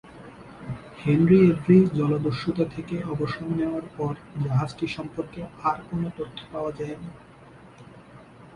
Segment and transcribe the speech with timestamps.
[1.01, 4.13] Henry Every জলদস্যুতা থেকে অবসর নেওয়ার পর
[4.43, 7.09] জাহাজটি সম্পর্কে আর কোন তথ্য পাওয়া যায়নি।